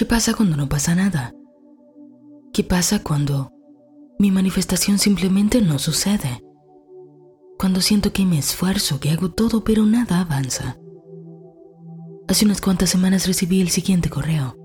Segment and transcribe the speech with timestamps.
[0.00, 1.34] ¿Qué pasa cuando no pasa nada?
[2.54, 3.52] ¿Qué pasa cuando
[4.18, 6.42] mi manifestación simplemente no sucede?
[7.58, 10.78] Cuando siento que me esfuerzo, que hago todo, pero nada avanza.
[12.28, 14.56] Hace unas cuantas semanas recibí el siguiente correo.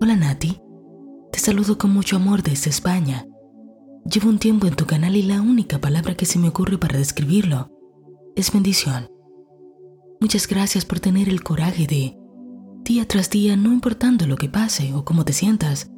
[0.00, 0.60] Hola Nati,
[1.32, 3.26] te saludo con mucho amor desde España.
[4.04, 6.96] Llevo un tiempo en tu canal y la única palabra que se me ocurre para
[6.96, 7.72] describirlo
[8.36, 9.10] es bendición.
[10.20, 12.17] Muchas gracias por tener el coraje de,
[12.88, 15.90] día tras día, no importando lo que pase o cómo te sientas,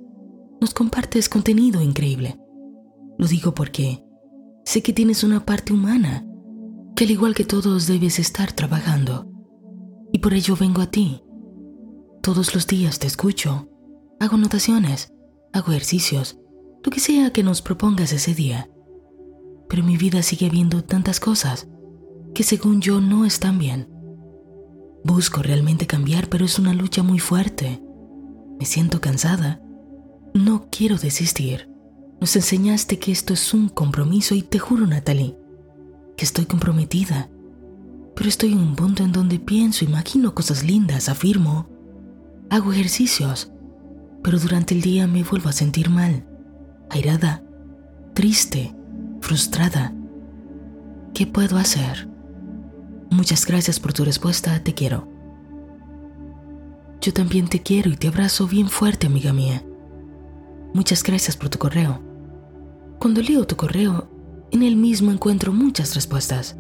[0.61, 2.37] nos compartes contenido increíble.
[3.17, 4.05] Lo digo porque
[4.65, 6.27] sé que tienes una parte humana
[6.97, 9.31] que al igual que todos debes estar trabajando
[10.13, 11.23] y por ello vengo a ti.
[12.23, 13.69] Todos los días te escucho,
[14.19, 15.13] hago notaciones,
[15.53, 16.41] hago ejercicios,
[16.83, 18.69] lo que sea que nos propongas ese día.
[19.69, 21.69] Pero mi vida sigue viendo tantas cosas
[22.35, 23.89] que según yo no están bien.
[25.05, 27.83] Busco realmente cambiar, pero es una lucha muy fuerte.
[28.59, 29.63] Me siento cansada.
[30.35, 31.69] No quiero desistir.
[32.21, 35.37] Nos enseñaste que esto es un compromiso y te juro, Natalie,
[36.17, 37.31] que estoy comprometida
[38.21, 41.71] pero estoy en un punto en donde pienso, imagino cosas lindas, afirmo,
[42.51, 43.51] hago ejercicios,
[44.23, 46.27] pero durante el día me vuelvo a sentir mal,
[46.91, 47.43] airada,
[48.13, 48.77] triste,
[49.23, 49.95] frustrada.
[51.15, 52.10] ¿Qué puedo hacer?
[53.11, 55.09] Muchas gracias por tu respuesta, te quiero.
[57.01, 59.65] Yo también te quiero y te abrazo bien fuerte, amiga mía.
[60.75, 62.01] Muchas gracias por tu correo.
[63.01, 64.09] Cuando leo tu correo,
[64.53, 66.57] en él mismo encuentro muchas respuestas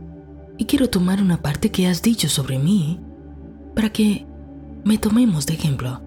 [0.58, 3.00] y quiero tomar una parte que has dicho sobre mí
[3.76, 4.26] para que
[4.84, 6.02] me tomemos de ejemplo,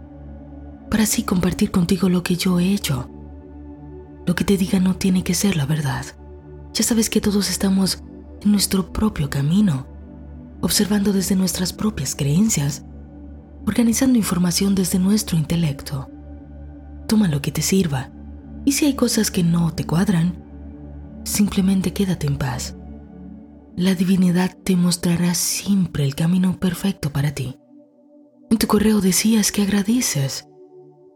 [0.90, 3.10] para así compartir contigo lo que yo he hecho.
[4.26, 6.06] Lo que te diga no tiene que ser la verdad.
[6.74, 8.04] Ya sabes que todos estamos
[8.42, 9.88] en nuestro propio camino,
[10.64, 12.84] observando desde nuestras propias creencias,
[13.68, 16.10] organizando información desde nuestro intelecto.
[17.08, 18.10] Toma lo que te sirva
[18.66, 20.42] y si hay cosas que no te cuadran,
[21.24, 22.76] simplemente quédate en paz
[23.76, 27.58] la divinidad te mostrará siempre el camino perfecto para ti.
[28.52, 30.48] En tu correo decías que agradeces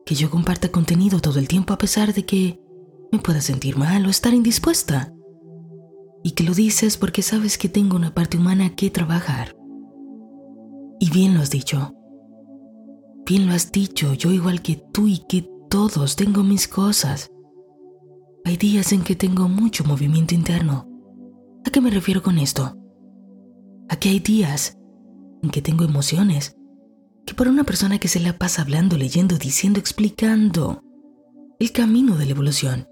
[0.08, 2.60] que yo comparta contenido todo el tiempo a pesar de que
[3.12, 5.14] me pueda sentir mal o estar indispuesta.
[6.28, 9.56] Y que lo dices porque sabes que tengo una parte humana que trabajar.
[11.00, 11.94] Y bien lo has dicho.
[13.26, 17.32] Bien lo has dicho, yo igual que tú y que todos tengo mis cosas.
[18.44, 20.88] Hay días en que tengo mucho movimiento interno
[21.66, 22.78] ¿A qué me refiero con esto?
[23.90, 24.78] A que hay días
[25.44, 26.56] en que tengo emociones
[27.26, 30.82] que para una persona que se la pasa hablando, leyendo, diciendo, explicando
[31.60, 32.88] el camino de la evolución,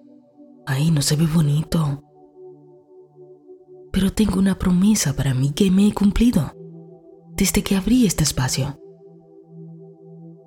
[0.65, 2.04] ahí no se ve bonito.
[3.95, 6.51] Pero tengo una promesa para mí que me he cumplido
[7.37, 8.77] desde que abrí este espacio.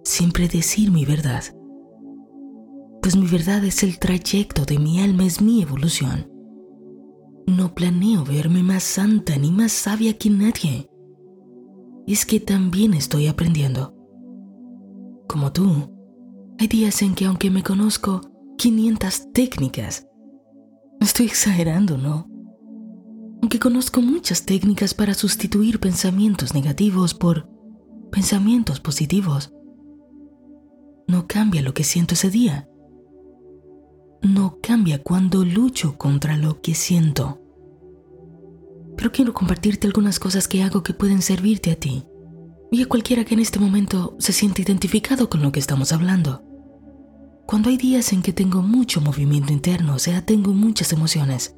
[0.04, 1.44] Siempre decir mi verdad,
[3.00, 6.30] pues mi verdad es el trayecto de mi alma, es mi evolución.
[7.46, 10.90] No planeo verme más santa ni más sabia que nadie.
[12.06, 13.94] Es que también estoy aprendiendo.
[15.26, 15.90] Como tú,
[16.58, 18.20] hay días en que aunque me conozco
[18.58, 20.06] 500 técnicas,
[21.00, 22.27] estoy exagerando, ¿no?
[23.40, 27.48] Aunque conozco muchas técnicas para sustituir pensamientos negativos por
[28.10, 29.52] pensamientos positivos,
[31.06, 32.68] no cambia lo que siento ese día
[34.22, 37.40] no cambia cuando lucho contra lo que siento.
[38.96, 42.04] Pero quiero compartirte algunas cosas que hago que pueden servirte a ti
[42.70, 46.42] y a cualquiera que en este momento se siente identificado con lo que estamos hablando.
[47.46, 51.56] Cuando hay días en que tengo mucho movimiento interno, o sea, tengo muchas emociones,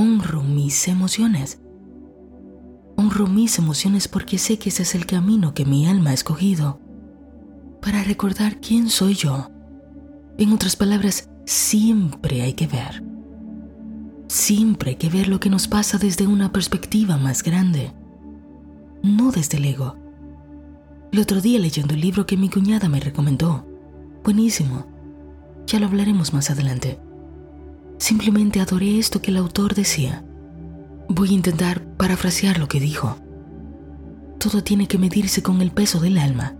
[0.00, 1.60] honro mis emociones.
[2.96, 6.80] Honro mis emociones porque sé que ese es el camino que mi alma ha escogido
[7.82, 9.50] para recordar quién soy yo.
[10.38, 13.04] En otras palabras, siempre hay que ver.
[14.26, 17.92] Siempre hay que ver lo que nos pasa desde una perspectiva más grande,
[19.02, 19.96] no desde el ego.
[21.12, 23.66] El otro día leyendo el libro que mi cuñada me recomendó,
[24.24, 24.86] buenísimo,
[25.66, 26.98] ya lo hablaremos más adelante.
[28.00, 30.24] Simplemente adoré esto que el autor decía.
[31.08, 33.16] Voy a intentar parafrasear lo que dijo.
[34.40, 36.56] Todo tiene que medirse con el peso del alma.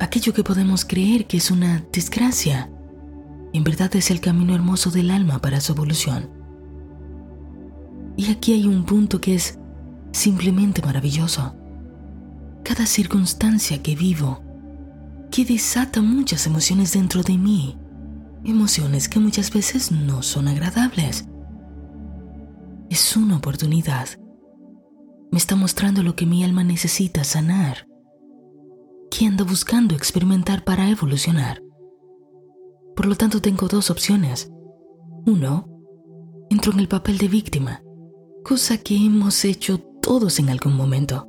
[0.00, 2.70] Aquello que podemos creer que es una desgracia
[3.52, 6.30] en verdad es el camino hermoso del alma para su evolución.
[8.16, 9.58] Y aquí hay un punto que es
[10.12, 11.54] simplemente maravilloso.
[12.62, 14.42] Cada circunstancia que vivo,
[15.30, 17.76] que desata muchas emociones dentro de mí,
[18.44, 21.26] emociones que muchas veces no son agradables.
[22.90, 24.08] Es una oportunidad.
[25.30, 27.86] Me está mostrando lo que mi alma necesita sanar.
[29.10, 31.62] que anda buscando experimentar para evolucionar.
[32.94, 34.50] Por lo tanto, tengo dos opciones.
[35.26, 35.66] Uno,
[36.50, 37.82] entro en el papel de víctima,
[38.44, 41.26] cosa que hemos hecho todos en algún momento.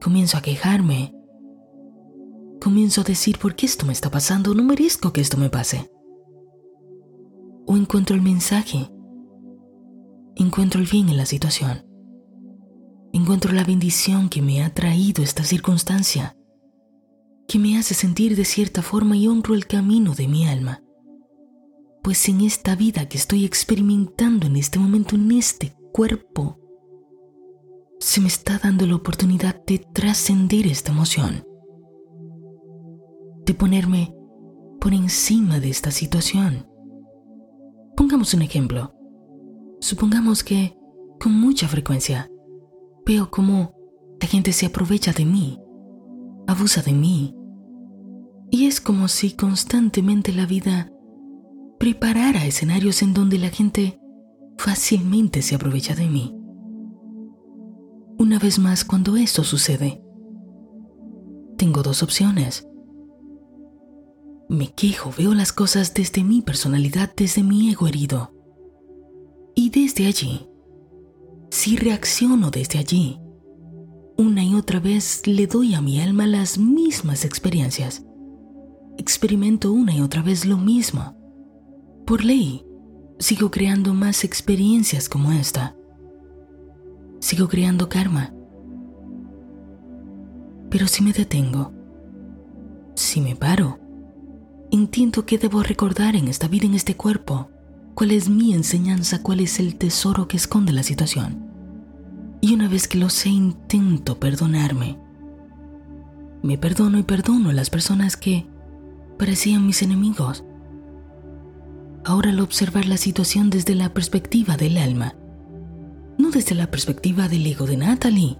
[0.00, 1.12] Comienzo a quejarme.
[2.60, 5.90] Comienzo a decir por qué esto me está pasando, no merezco que esto me pase.
[7.66, 8.90] O encuentro el mensaje.
[10.36, 11.84] Encuentro el bien en la situación.
[13.12, 16.36] Encuentro la bendición que me ha traído esta circunstancia,
[17.48, 20.82] que me hace sentir de cierta forma y honro el camino de mi alma
[22.02, 26.58] pues en esta vida que estoy experimentando en este momento, en este cuerpo,
[27.98, 31.44] se me está dando la oportunidad de trascender esta emoción,
[33.44, 34.14] de ponerme
[34.80, 36.66] por encima de esta situación.
[37.96, 38.94] Pongamos un ejemplo.
[39.80, 40.76] Supongamos que,
[41.20, 42.30] con mucha frecuencia,
[43.04, 43.74] veo cómo
[44.20, 45.60] la gente se aprovecha de mí,
[46.46, 47.34] abusa de mí,
[48.50, 50.92] y es como si constantemente la vida
[51.78, 53.98] preparara escenarios en donde la gente
[54.58, 56.36] fácilmente se aprovecha de mí.
[58.18, 60.02] Una vez más, cuando esto sucede,
[61.56, 62.66] tengo dos opciones.
[64.50, 68.32] Me quejo, veo las cosas desde mi personalidad, desde mi ego herido.
[69.54, 70.48] Y desde allí,
[71.52, 73.20] si reacciono desde allí,
[74.16, 78.04] una y otra vez le doy a mi alma las mismas experiencias.
[78.98, 81.16] Experimento una y otra vez lo mismo.
[82.04, 82.66] Por ley,
[83.20, 85.76] sigo creando más experiencias como esta.
[87.20, 88.34] Sigo creando karma.
[90.70, 91.72] Pero si me detengo,
[92.96, 93.78] si me paro,
[94.70, 97.50] entiendo que debo recordar en esta vida, en este cuerpo,
[97.94, 101.50] cuál es mi enseñanza, cuál es el tesoro que esconde la situación.
[102.40, 104.98] Y una vez que lo sé, intento perdonarme.
[106.42, 108.46] Me perdono y perdono a las personas que
[109.18, 110.44] parecían mis enemigos
[112.04, 115.14] ahora al observar la situación desde la perspectiva del alma,
[116.18, 118.38] no desde la perspectiva del ego de Natalie,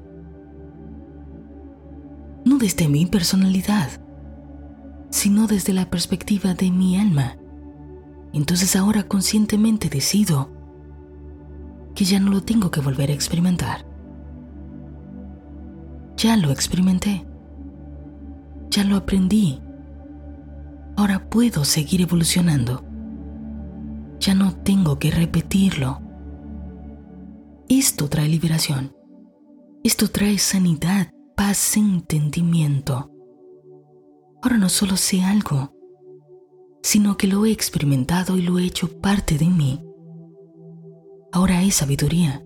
[2.44, 4.00] no desde mi personalidad,
[5.10, 7.36] sino desde la perspectiva de mi alma.
[8.32, 10.50] Entonces ahora conscientemente decido
[11.94, 13.84] que ya no lo tengo que volver a experimentar.
[16.16, 17.26] Ya lo experimenté.
[18.70, 19.60] Ya lo aprendí.
[20.96, 22.84] Ahora puedo seguir evolucionando
[24.20, 26.02] ya no tengo que repetirlo.
[27.68, 28.94] Esto trae liberación.
[29.82, 33.10] Esto trae sanidad, paz, entendimiento.
[34.42, 35.74] Ahora no solo sé algo,
[36.82, 39.84] sino que lo he experimentado y lo he hecho parte de mí.
[41.32, 42.44] Ahora es sabiduría.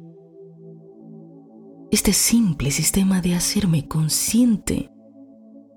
[1.91, 4.91] Este simple sistema de hacerme consciente,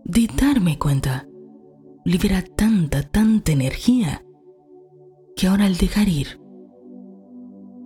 [0.04, 1.28] de darme cuenta,
[2.04, 4.24] libera tanta, tanta energía
[5.36, 6.42] que ahora al dejar ir,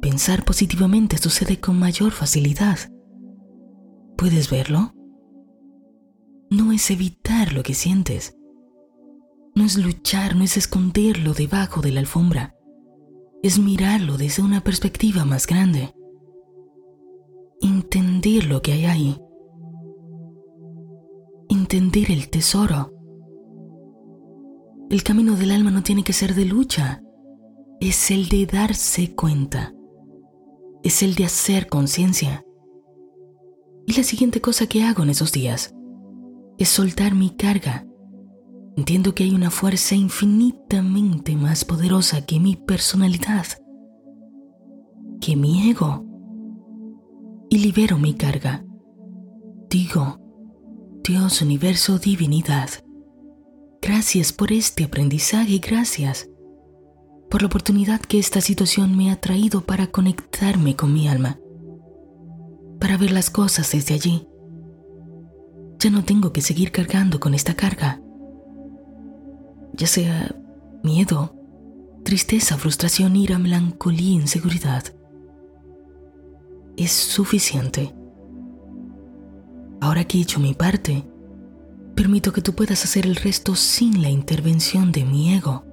[0.01, 2.77] pensar positivamente sucede con mayor facilidad.
[4.17, 4.93] ¿Puedes verlo?
[6.51, 8.37] No es evitar lo que sientes.
[9.55, 12.55] No es luchar, no es esconderlo debajo de la alfombra.
[13.41, 15.95] Es mirarlo desde una perspectiva más grande.
[17.61, 19.21] Entender lo que hay ahí.
[21.49, 22.93] Entender el tesoro.
[24.89, 27.01] El camino del alma no tiene que ser de lucha
[27.81, 29.73] es el de darse cuenta,
[30.83, 32.45] es el de hacer conciencia.
[33.87, 35.73] Y la siguiente cosa que hago en esos días
[36.61, 37.87] es soltar mi carga.
[38.77, 43.45] Entiendo que hay una fuerza infinitamente más poderosa que mi personalidad,
[45.19, 46.05] que mi ego.
[47.49, 48.63] Y libero mi carga.
[49.69, 50.19] Digo,
[51.03, 52.69] Dios, universo, divinidad,
[53.81, 56.29] gracias por este aprendizaje, gracias
[57.29, 61.39] por la oportunidad que esta situación me ha traído para conectarme con mi alma,
[62.79, 64.27] para ver las cosas desde allí.
[65.81, 68.01] Ya no tengo que seguir cargando con esta carga,
[69.73, 70.33] ya sea
[70.83, 71.35] miedo,
[72.05, 74.83] tristeza, frustración, ira, melancolía, inseguridad.
[76.77, 77.93] Es suficiente.
[79.81, 81.03] Ahora que he hecho mi parte,
[81.95, 85.65] permito que tú puedas hacer el resto sin la intervención de mi ego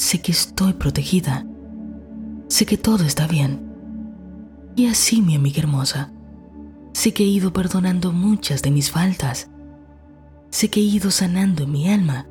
[0.00, 1.46] sé que estoy protegida,
[2.48, 3.70] sé que todo está bien.
[4.74, 6.10] Y así, mi amiga hermosa,
[6.92, 9.50] sé que he ido perdonando muchas de mis faltas,
[10.50, 12.26] sé que he ido sanando mi alma,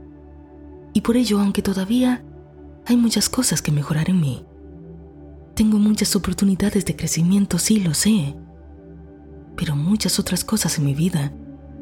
[0.94, 2.24] y por ello, aunque todavía
[2.86, 4.46] hay muchas cosas que mejorar en mí,
[5.56, 8.36] tengo muchas oportunidades de crecimiento, sí lo sé,
[9.56, 11.34] pero muchas otras cosas en mi vida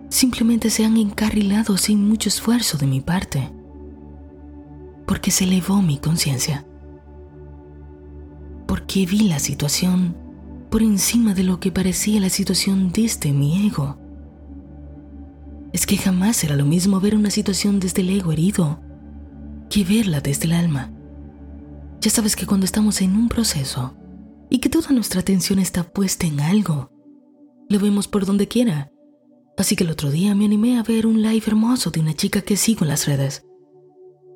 [0.10, 3.52] simplemente se han encarrilado sin mucho esfuerzo de mi parte,
[5.06, 6.66] porque se elevó mi conciencia,
[8.68, 10.27] porque vi la situación
[10.70, 13.98] por encima de lo que parecía la situación desde mi ego.
[15.74, 18.80] Es que jamás será lo mismo ver una situación desde el ego herido
[19.70, 20.92] que verla desde el alma.
[22.02, 23.96] Ya sabes que cuando estamos en un proceso
[24.50, 26.92] y que toda nuestra atención está puesta en algo,
[27.70, 28.92] lo vemos por donde quiera.
[29.58, 32.42] Así que el otro día me animé a ver un live hermoso de una chica
[32.42, 33.46] que sigo en las redes.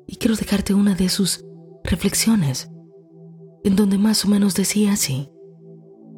[0.06, 1.44] Y quiero dejarte una de sus
[1.84, 2.70] reflexiones,
[3.64, 5.31] en donde más o menos decía así.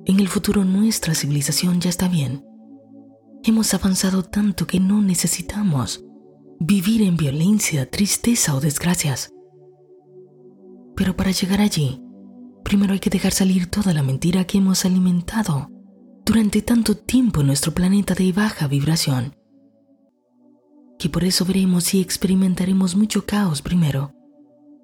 [0.07, 2.45] En el futuro nuestra civilización ya está bien.
[3.43, 6.05] Hemos avanzado tanto que no necesitamos
[6.61, 9.33] vivir en violencia, tristeza o desgracias.
[10.95, 12.03] Pero para llegar allí,
[12.65, 15.71] primero hay que dejar salir toda la mentira que hemos alimentado
[16.25, 19.37] durante tanto tiempo en nuestro planeta de baja vibración,
[20.99, 24.13] que por eso veremos y experimentaremos mucho caos primero,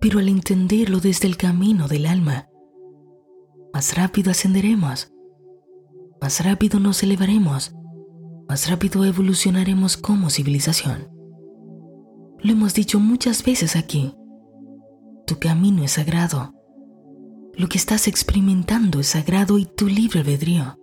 [0.01, 2.50] pero al entenderlo desde el camino del alma,
[3.81, 5.11] más rápido ascenderemos,
[6.21, 7.75] más rápido nos elevaremos,
[8.47, 11.09] más rápido evolucionaremos como civilización.
[12.43, 14.13] Lo hemos dicho muchas veces aquí,
[15.27, 16.53] tu camino es sagrado,
[17.55, 20.77] lo que estás experimentando es sagrado y tu libre albedrío.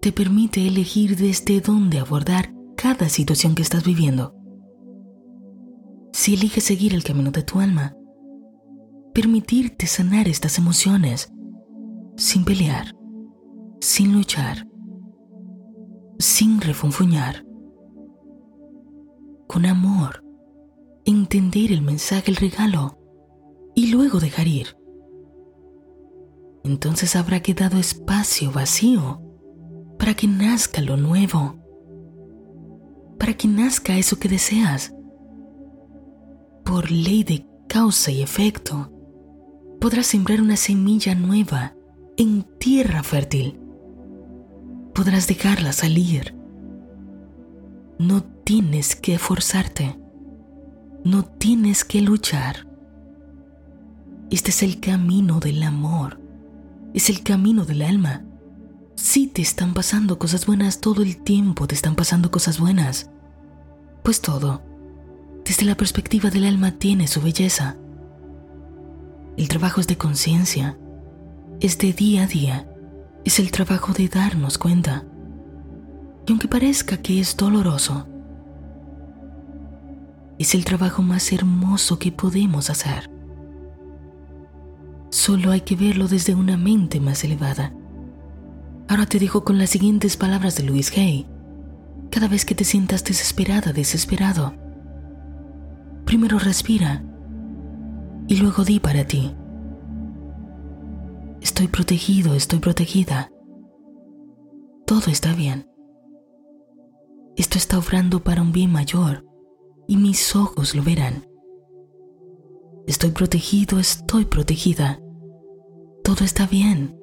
[0.00, 4.34] Te permite elegir desde dónde abordar cada situación que estás viviendo.
[6.12, 7.94] Si eliges seguir el camino de tu alma,
[9.14, 11.32] permitirte sanar estas emociones
[12.16, 12.94] sin pelear,
[13.80, 14.66] sin luchar,
[16.18, 17.44] sin refunfuñar,
[19.46, 20.24] con amor,
[21.04, 22.98] entender el mensaje, el regalo
[23.74, 24.76] y luego dejar ir.
[26.64, 29.20] Entonces habrá quedado espacio vacío
[29.98, 31.56] para que nazca lo nuevo,
[33.18, 34.94] para que nazca eso que deseas.
[36.64, 38.92] Por ley de causa y efecto,
[39.80, 41.74] podrás sembrar una semilla nueva
[42.22, 43.58] en tierra fértil.
[44.94, 46.34] Podrás dejarla salir.
[47.98, 49.98] No tienes que forzarte.
[51.04, 52.66] No tienes que luchar.
[54.30, 56.20] Este es el camino del amor.
[56.94, 58.24] Es el camino del alma
[59.02, 63.10] Sí te están pasando cosas buenas todo el tiempo, te están pasando cosas buenas.
[64.04, 64.62] Pues todo,
[65.44, 67.76] desde la perspectiva del alma, tiene su belleza.
[69.36, 70.78] El trabajo es de conciencia,
[71.62, 72.68] es de día a día,
[73.24, 75.04] es el trabajo de darnos cuenta.
[76.26, 78.06] Y aunque parezca que es doloroso,
[80.38, 83.10] es el trabajo más hermoso que podemos hacer.
[85.08, 87.72] Solo hay que verlo desde una mente más elevada
[88.92, 91.26] Ahora te digo con las siguientes palabras de Louis Hay.
[92.10, 94.54] Cada vez que te sientas desesperada, desesperado,
[96.04, 97.02] primero respira
[98.28, 99.34] y luego di para ti.
[101.42, 103.30] Estoy protegido, estoy protegida.
[104.86, 105.68] Todo está bien.
[107.36, 109.26] Esto está obrando para un bien mayor
[109.86, 111.26] y mis ojos lo verán.
[112.86, 114.98] Estoy protegido, estoy protegida.
[116.02, 117.02] Todo está bien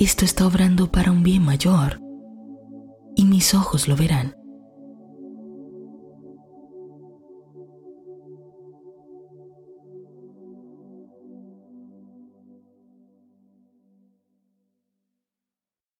[0.00, 2.00] esto está obrando para un bien mayor
[3.16, 4.34] y mis ojos lo verán.